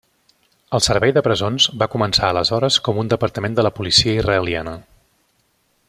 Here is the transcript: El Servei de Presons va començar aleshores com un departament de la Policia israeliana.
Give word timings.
El 0.77 0.81
Servei 0.85 1.11
de 1.17 1.21
Presons 1.27 1.67
va 1.83 1.87
començar 1.95 2.29
aleshores 2.31 2.79
com 2.87 3.03
un 3.03 3.13
departament 3.13 3.59
de 3.61 3.67
la 3.69 3.73
Policia 3.81 4.17
israeliana. 4.23 4.75